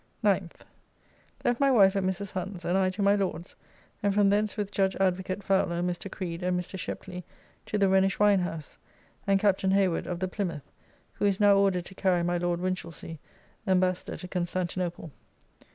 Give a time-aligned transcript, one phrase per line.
[0.23, 0.61] 9th.
[1.45, 2.31] Left my wife at Mrs.
[2.31, 3.55] Hunt's and I to my Lord's,
[4.01, 6.11] and from thence with judge Advocate Fowler, Mr.
[6.11, 6.75] Creed, and Mr.
[6.75, 7.23] Sheply
[7.67, 8.79] to the Rhenish Wine house,
[9.27, 10.71] and Captain Hayward of the Plymouth,
[11.13, 13.19] who is now ordered to carry my Lord Winchelsea,
[13.67, 15.11] Embassador to Constantinople.